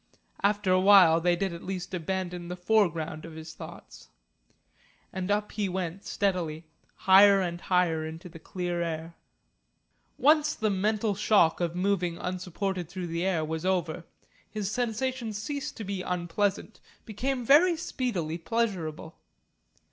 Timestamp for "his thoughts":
3.35-4.09